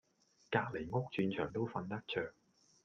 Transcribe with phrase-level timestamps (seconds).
[0.49, 2.33] 隔離屋鑽牆都瞓得著